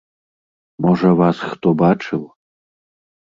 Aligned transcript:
Можа, 0.85 1.11
вас 1.19 1.43
хто 1.51 1.67
бачыў? 1.83 2.21